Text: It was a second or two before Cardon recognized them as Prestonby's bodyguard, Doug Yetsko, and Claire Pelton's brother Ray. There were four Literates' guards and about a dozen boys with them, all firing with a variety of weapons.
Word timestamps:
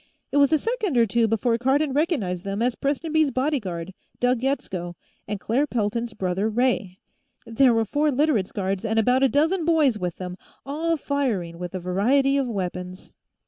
It 0.31 0.37
was 0.37 0.51
a 0.51 0.57
second 0.57 0.97
or 0.97 1.05
two 1.05 1.27
before 1.27 1.59
Cardon 1.59 1.93
recognized 1.93 2.43
them 2.43 2.63
as 2.63 2.73
Prestonby's 2.73 3.29
bodyguard, 3.29 3.93
Doug 4.19 4.41
Yetsko, 4.41 4.95
and 5.27 5.39
Claire 5.39 5.67
Pelton's 5.67 6.15
brother 6.15 6.49
Ray. 6.49 6.97
There 7.45 7.71
were 7.75 7.85
four 7.85 8.09
Literates' 8.11 8.51
guards 8.51 8.83
and 8.83 8.97
about 8.97 9.21
a 9.21 9.29
dozen 9.29 9.63
boys 9.63 9.99
with 9.99 10.15
them, 10.15 10.37
all 10.65 10.97
firing 10.97 11.59
with 11.59 11.75
a 11.75 11.79
variety 11.79 12.35
of 12.35 12.47
weapons. 12.47 13.11